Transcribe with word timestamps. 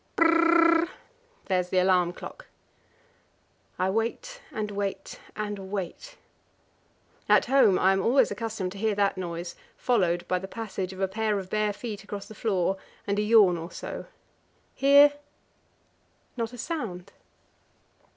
Br 0.15 0.23
r 0.25 0.31
r 0.31 0.35
r 0.39 0.45
r 0.45 0.79
r! 0.81 0.87
There's 1.45 1.69
the 1.69 1.77
alarm 1.77 2.13
clock. 2.13 2.47
I 3.77 3.91
wait 3.91 4.41
and 4.51 4.71
wait 4.71 5.19
and 5.35 5.59
wait. 5.69 6.17
At 7.29 7.45
home 7.45 7.77
I 7.77 7.93
am 7.93 8.01
always 8.01 8.31
accustomed 8.31 8.71
to 8.71 8.79
hear 8.79 8.95
that 8.95 9.15
noise 9.15 9.53
followed 9.77 10.27
by 10.27 10.39
the 10.39 10.47
passage 10.47 10.91
of 10.91 11.01
a 11.01 11.07
pair 11.07 11.37
of 11.37 11.51
bare 11.51 11.71
feet 11.71 12.03
across 12.03 12.25
the 12.25 12.33
floor, 12.33 12.77
and 13.05 13.19
a 13.19 13.21
yawn 13.21 13.59
or 13.59 13.69
so. 13.69 14.07
Here 14.73 15.13
not 16.35 16.51
a 16.51 16.57
sound. 16.57 17.11